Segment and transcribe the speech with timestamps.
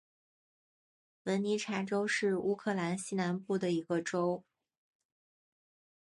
[1.25, 4.43] 文尼察州是乌克兰西南部的一个州。